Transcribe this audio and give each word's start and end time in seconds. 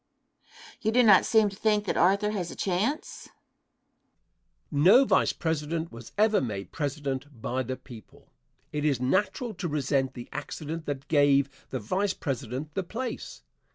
Question. 0.41 0.77
You 0.81 0.91
do 0.93 1.03
not 1.03 1.25
seem 1.25 1.49
to 1.49 1.55
think 1.55 1.85
that 1.85 1.95
Arthur 1.95 2.31
has 2.31 2.49
a 2.49 2.55
chance? 2.55 3.25
Answer. 3.27 3.33
No 4.71 5.05
Vice 5.05 5.31
President 5.31 5.91
was 5.91 6.11
ever 6.17 6.41
made 6.41 6.71
President 6.71 7.39
by 7.39 7.61
the 7.61 7.75
people. 7.77 8.27
It 8.71 8.83
is 8.83 8.99
natural 8.99 9.53
to 9.53 9.67
resent 9.67 10.15
the 10.15 10.27
accident 10.31 10.87
that 10.87 11.07
gave 11.07 11.67
the 11.69 11.79
Vice 11.79 12.15
President 12.15 12.73
the 12.73 12.81
place. 12.81 13.43